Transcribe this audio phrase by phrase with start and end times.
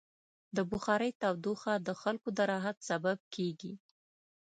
[0.55, 3.73] د بخارۍ تودوخه د خلکو د راحت سبب کېږي.